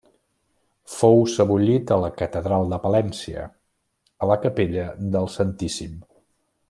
Fou 0.93 1.19
sebollit 1.33 1.93
a 1.95 1.99
la 2.03 2.09
catedral 2.23 2.65
de 2.73 2.79
Palència, 2.87 3.45
a 4.27 4.31
la 4.33 4.39
capella 4.47 4.87
del 5.17 5.31
Santíssim. 5.35 5.95